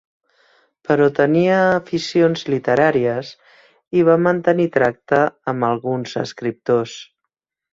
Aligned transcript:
Però 0.87 1.09
tenia 1.19 1.57
aficions 1.73 2.43
literàries 2.53 3.31
i 4.01 4.09
va 4.09 4.17
mantenir 4.29 4.69
tracte 4.79 5.21
amb 5.55 5.69
alguns 5.69 6.17
escriptors. 6.27 6.97